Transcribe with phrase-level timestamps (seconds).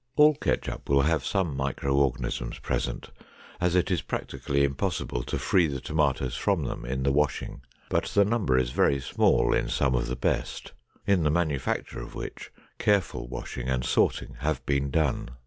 [0.15, 3.11] All ketchup will have some micro organisms present,
[3.59, 8.05] as it is practically impossible to free the tomatoes from them in the washing, but
[8.05, 10.71] the number is very small in some of the best,
[11.05, 15.29] in the manufacture of which careful washing and sorting have been done.